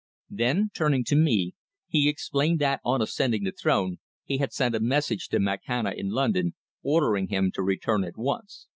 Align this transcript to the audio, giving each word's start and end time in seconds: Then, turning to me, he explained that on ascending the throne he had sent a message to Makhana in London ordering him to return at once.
Then, 0.31 0.71
turning 0.73 1.03
to 1.03 1.15
me, 1.15 1.53
he 1.87 2.09
explained 2.09 2.57
that 2.57 2.81
on 2.83 3.03
ascending 3.03 3.43
the 3.43 3.51
throne 3.51 3.99
he 4.25 4.39
had 4.39 4.51
sent 4.51 4.73
a 4.73 4.79
message 4.79 5.27
to 5.27 5.37
Makhana 5.39 5.91
in 5.93 6.09
London 6.09 6.55
ordering 6.81 7.27
him 7.27 7.51
to 7.51 7.61
return 7.61 8.03
at 8.03 8.17
once. 8.17 8.65